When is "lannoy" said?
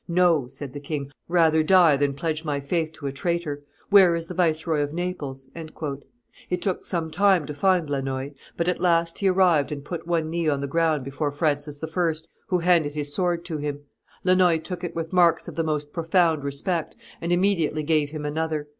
7.87-8.33, 14.23-14.57